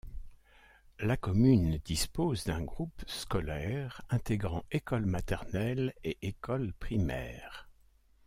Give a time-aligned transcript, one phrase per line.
[0.99, 7.69] La commune dispose d'un groupe scolaire intégrant école maternelle et école primaire.